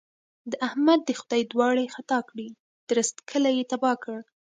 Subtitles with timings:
[0.51, 2.49] د احمد دې خدای دواړې خطا کړي؛
[2.89, 4.17] درست کلی يې تباه کړ.